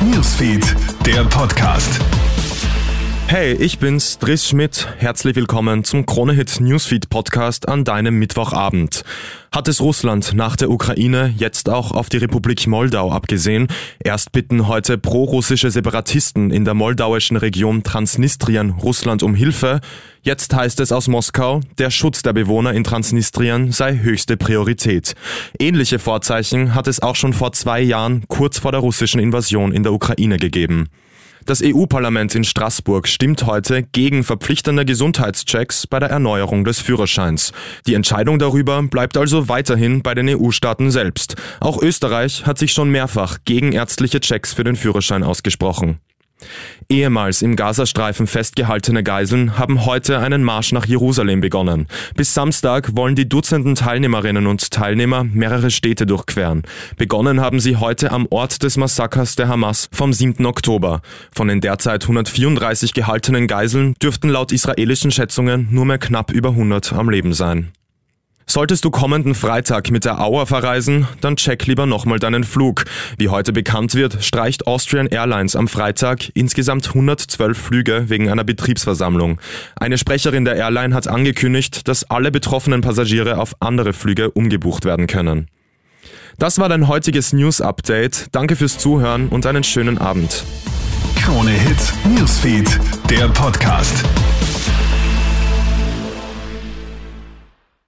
[0.00, 0.76] Newsfeed,
[1.06, 2.00] der Podcast.
[3.26, 4.88] Hey, ich bin's, Driss Schmidt.
[4.98, 9.04] Herzlich willkommen zum Kronehit Newsfeed Podcast an deinem Mittwochabend.
[9.52, 13.68] Hat es Russland nach der Ukraine jetzt auch auf die Republik Moldau abgesehen?
[14.02, 19.82] Erst bitten heute pro-russische Separatisten in der moldauischen Region Transnistrien Russland um Hilfe.
[20.22, 25.12] Jetzt heißt es aus Moskau, der Schutz der Bewohner in Transnistrien sei höchste Priorität.
[25.58, 29.82] Ähnliche Vorzeichen hat es auch schon vor zwei Jahren kurz vor der russischen Invasion in
[29.82, 30.88] der Ukraine gegeben.
[31.44, 37.52] Das EU-Parlament in Straßburg stimmt heute gegen verpflichtende Gesundheitschecks bei der Erneuerung des Führerscheins.
[37.86, 41.34] Die Entscheidung darüber bleibt also weiterhin bei den EU-Staaten selbst.
[41.58, 45.98] Auch Österreich hat sich schon mehrfach gegen ärztliche Checks für den Führerschein ausgesprochen.
[46.88, 51.86] Ehemals im Gazastreifen festgehaltene Geiseln haben heute einen Marsch nach Jerusalem begonnen.
[52.16, 56.62] Bis Samstag wollen die Dutzenden Teilnehmerinnen und Teilnehmer mehrere Städte durchqueren.
[56.96, 60.44] Begonnen haben sie heute am Ort des Massakers der Hamas vom 7.
[60.44, 61.00] Oktober.
[61.34, 66.92] Von den derzeit 134 gehaltenen Geiseln dürften laut israelischen Schätzungen nur mehr knapp über 100
[66.92, 67.72] am Leben sein.
[68.46, 72.84] Solltest du kommenden Freitag mit der Auer verreisen, dann check lieber nochmal deinen Flug.
[73.18, 79.40] Wie heute bekannt wird, streicht Austrian Airlines am Freitag insgesamt 112 Flüge wegen einer Betriebsversammlung.
[79.76, 85.06] Eine Sprecherin der Airline hat angekündigt, dass alle betroffenen Passagiere auf andere Flüge umgebucht werden
[85.06, 85.48] können.
[86.38, 88.26] Das war dein heutiges News Update.
[88.32, 90.44] Danke fürs Zuhören und einen schönen Abend.
[91.16, 94.04] Krone Hits, Newsfeed, der Podcast.